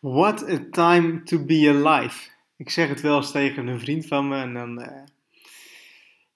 [0.00, 2.30] What a time to be alive.
[2.56, 4.80] Ik zeg het wel eens tegen een vriend van me en dan.
[4.80, 4.86] Uh,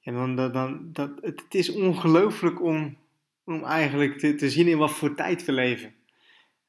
[0.03, 2.97] en dan, dan, dan dat, het, is ongelooflijk om,
[3.45, 5.95] om eigenlijk te, te zien in wat voor tijd we leven.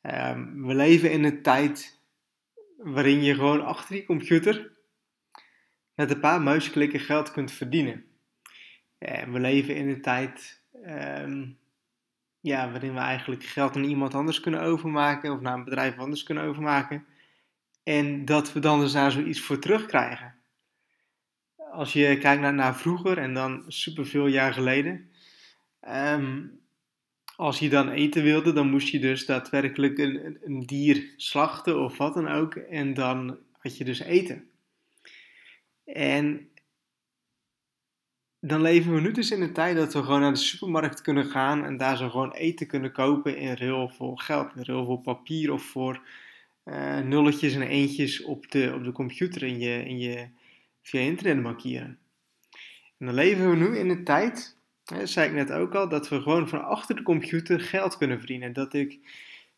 [0.02, 2.00] Um, we leven in een tijd
[2.78, 4.72] waarin je gewoon achter je computer
[5.94, 8.06] met een paar muisklikken geld kunt verdienen.
[8.98, 11.58] En we leven in een tijd um,
[12.46, 16.24] ja, waarin we eigenlijk geld aan iemand anders kunnen overmaken of naar een bedrijf anders
[16.24, 17.06] kunnen overmaken.
[17.84, 20.36] En dat we dan dus daar zoiets voor terugkrijgen.
[21.72, 25.12] Als je kijkt naar, vroeger en dan superveel jaar geleden.
[25.88, 26.60] Um,
[27.36, 31.80] als je dan eten wilde, dan moest je dus daadwerkelijk een, een, een dier slachten
[31.80, 32.56] of wat dan ook.
[32.56, 34.50] En dan had je dus eten.
[35.86, 36.50] En
[38.48, 41.26] dan leven we nu dus in een tijd dat we gewoon naar de supermarkt kunnen
[41.26, 45.00] gaan en daar zo gewoon eten kunnen kopen in ruil voor geld, in ruil voor
[45.00, 46.02] papier of voor
[46.66, 50.28] uh, nulletjes en eentjes op de, op de computer in je, in je,
[50.82, 52.00] via internet markieren.
[52.98, 56.10] En dan leven we nu in een tijd, hè, zei ik net ook al, dat
[56.10, 58.54] we gewoon van achter de computer geld kunnen verdienen.
[58.54, 59.00] Dat ik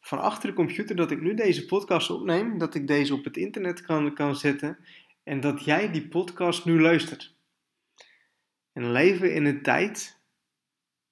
[0.02, 3.38] van achter de computer, dat ik nu deze podcast opneem, dat ik deze op het
[3.38, 4.78] internet kan, kan zetten
[5.24, 7.37] en dat jij die podcast nu luistert.
[8.78, 10.18] En leven in een tijd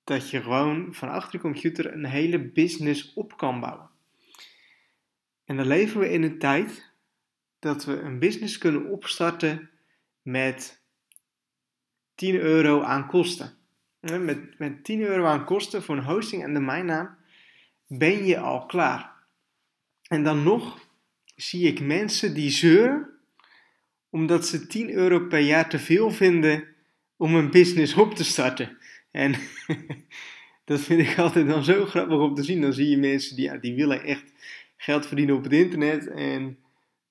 [0.04, 3.90] dat je gewoon van achter je computer een hele business op kan bouwen.
[5.46, 6.92] En dan leven we in een tijd
[7.60, 9.70] dat we een business kunnen opstarten
[10.22, 10.82] met
[12.16, 13.58] 10 euro aan kosten.
[14.00, 17.18] Met, met 10 euro aan kosten voor een hosting en domeinnaam
[17.88, 19.14] ben je al klaar.
[20.08, 20.88] En dan nog
[21.36, 23.10] zie ik mensen die zeuren
[24.10, 26.75] omdat ze 10 euro per jaar te veel vinden
[27.18, 28.78] om een business op te starten.
[29.12, 29.36] En
[30.66, 32.62] dat vind ik altijd dan zo grappig om te zien.
[32.62, 34.34] Dan zie je mensen die, ja, die willen echt
[34.78, 36.08] geld verdienen op het internet.
[36.08, 36.58] En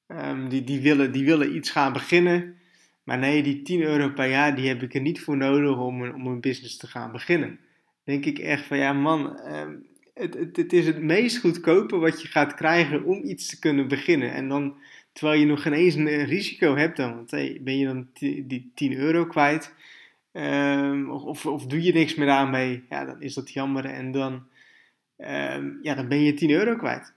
[0.08, 2.56] um, die, die, willen, die willen iets gaan beginnen.
[3.05, 6.02] Maar nee, die 10 euro per jaar, die heb ik er niet voor nodig om
[6.02, 7.58] een, om een business te gaan beginnen.
[8.05, 9.39] denk ik echt van, ja man,
[10.14, 13.89] het, het, het, is het meest goedkope wat je gaat krijgen om iets te kunnen
[13.89, 14.33] beginnen.
[14.33, 14.77] En dan,
[15.14, 17.14] terwijl je nog geen eens een risico hebt dan.
[17.14, 18.08] Want hey, ben je dan
[18.47, 19.75] die 10 euro kwijt
[20.36, 24.13] Um, of, of, doe je niks meer aan mee, ja, dan is dat jammer en
[24.13, 24.33] dan,
[25.19, 27.13] um, ja, dan ben je 10 euro kwijt.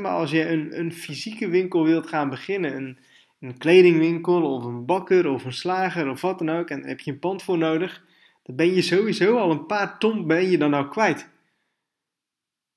[0.00, 2.98] maar als je een, een fysieke winkel wilt gaan beginnen, een,
[3.40, 7.00] een kledingwinkel of een bakker of een slager of wat dan ook, en daar heb
[7.00, 8.04] je een pand voor nodig,
[8.42, 11.28] dan ben je sowieso al een paar ton ben je dan al kwijt.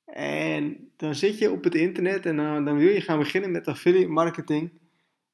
[0.05, 4.11] En dan zit je op het internet en dan, wil je gaan beginnen met affiliate
[4.11, 4.69] marketing.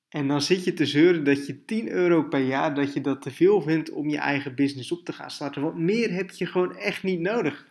[0.09, 3.21] En dan zit je te zeuren dat je 10 euro per jaar, dat je dat
[3.21, 5.61] te veel vindt om je eigen business op te gaan starten.
[5.61, 7.67] Want meer heb je gewoon echt niet nodig.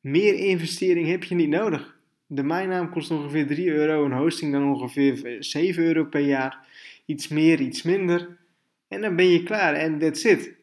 [0.00, 1.98] Meer investering heb je niet nodig.
[2.26, 6.66] De mijnnaam kost ongeveer 3 euro, een hosting dan ongeveer 7 euro per jaar.
[7.04, 8.38] Iets meer, iets minder.
[8.88, 10.54] En dan ben je klaar en that's it.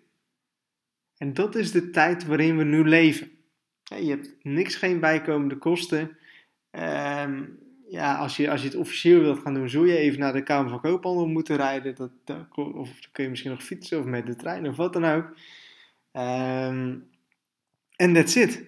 [1.17, 3.31] En dat is de tijd waarin we nu leven.
[3.95, 6.17] Je hebt niks, geen bijkomende kosten.
[6.71, 7.59] Um,
[7.89, 10.43] ja, als je, als je het officieel wilt gaan doen, zul je even naar de
[10.43, 11.95] Kamer van Koophandel moeten rijden.
[11.95, 12.11] Dat,
[12.55, 15.37] of dan kun je misschien nog fietsen of met de trein of wat dan ook.
[16.11, 17.07] En
[17.97, 18.63] um, that's it.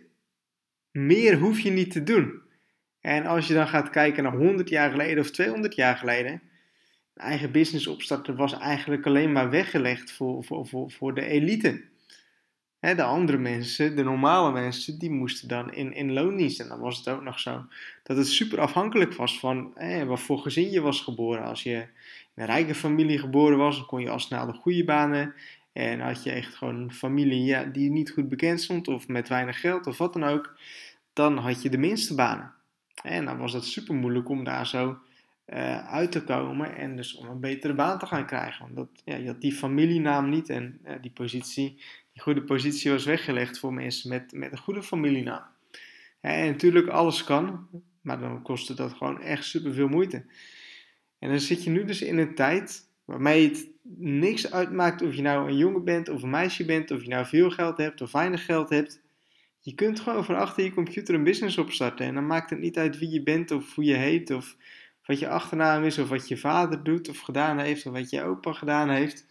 [0.91, 2.41] Meer hoef je niet te doen.
[3.01, 7.25] En als je dan gaat kijken naar 100 jaar geleden of 200 jaar geleden, een
[7.25, 11.84] eigen business opstarten was eigenlijk alleen maar weggelegd voor, voor, voor, voor de elite
[12.79, 16.59] de andere mensen, de normale mensen, die moesten dan in, in loondienst.
[16.59, 17.66] En dan was het ook nog zo
[18.03, 19.73] dat het super afhankelijk was van
[20.07, 21.44] wat voor gezin je was geboren.
[21.44, 21.88] Als je in
[22.35, 25.34] een rijke familie geboren was, dan kon je al snel de goede banen.
[25.73, 29.29] En had je echt gewoon een familie ja, die niet goed bekend stond, of met
[29.29, 30.57] weinig geld, of wat dan ook,
[31.13, 32.53] dan had je de minste banen.
[33.03, 34.97] En dan was het super moeilijk om daar zo
[35.53, 38.62] uh, uit te komen en dus om een betere baan te gaan krijgen.
[38.63, 41.81] Want dat, ja, je had die familienaam niet en uh, die positie
[42.16, 45.44] goede positie was weggelegd voor mensen met, met een goede familienaam.
[46.22, 47.68] En natuurlijk, alles kan,
[48.02, 50.25] maar dan kostte dat gewoon echt superveel moeite.
[51.19, 53.68] En dan zit je nu dus in een tijd waarmee het
[53.98, 57.25] niks uitmaakt of je nou een jongen bent of een meisje bent, of je nou
[57.25, 59.01] veel geld hebt of weinig geld hebt.
[59.60, 62.06] Je kunt gewoon van achter je computer een business opstarten.
[62.06, 64.56] En dan maakt het niet uit wie je bent of hoe je heet of
[65.06, 68.24] wat je achternaam is of wat je vader doet of gedaan heeft of wat je
[68.24, 69.25] opa gedaan heeft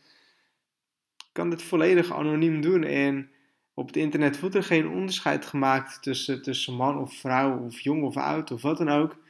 [1.39, 2.85] kan dit volledig anoniem doen.
[2.85, 3.31] En
[3.75, 8.03] op het internet wordt er geen onderscheid gemaakt tussen, tussen man of vrouw of jong
[8.03, 9.23] of oud of wat dan ook.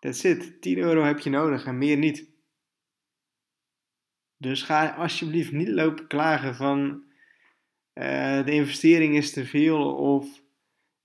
[0.00, 0.62] That's it.
[0.62, 2.30] 10 euro heb je nodig en meer niet.
[4.36, 7.04] Dus ga alsjeblieft niet lopen klagen van
[7.94, 10.42] uh, de investering is te veel of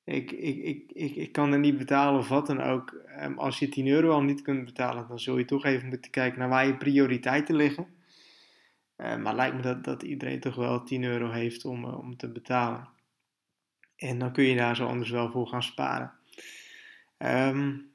[0.03, 2.91] ik, ik, ik, ik, ik kan er niet betalen of wat dan ook.
[2.91, 6.11] ehm, als je 10 euro al niet kunt betalen, dan zul je toch even moeten
[6.11, 8.00] kijken naar waar je prioriteiten liggen.
[9.01, 12.17] Uh, maar lijkt me dat, dat iedereen toch wel 10 euro heeft om, uh, om
[12.17, 12.89] te betalen.
[13.95, 16.13] En dan kun je daar zo anders wel voor gaan sparen.
[17.17, 17.91] Um,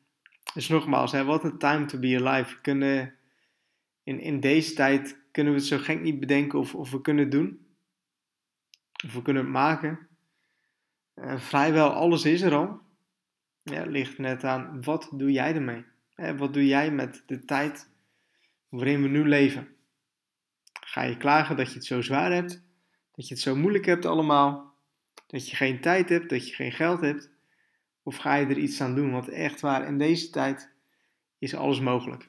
[0.55, 2.61] dus nogmaals, wat een time to be alive.
[2.61, 3.15] Kunnen,
[4.03, 7.23] in, in deze tijd kunnen we het zo gek niet bedenken of, of we kunnen
[7.23, 7.67] het doen.
[9.05, 10.09] Of we kunnen het maken.
[11.15, 12.81] Uh, vrijwel alles is er al.
[13.63, 15.85] Ja, het ligt net aan, wat doe jij ermee?
[16.37, 17.91] Wat doe jij met de tijd
[18.69, 19.76] waarin we nu leven?
[20.97, 22.63] Ga je klagen dat je het zo zwaar hebt?
[23.13, 24.75] Dat je het zo moeilijk hebt allemaal?
[25.27, 26.29] Dat je geen tijd hebt?
[26.29, 27.31] Dat je geen geld hebt?
[28.03, 29.13] Of ga je er iets aan doen?
[29.13, 30.71] Want echt waar, in deze tijd
[31.39, 32.29] is alles mogelijk.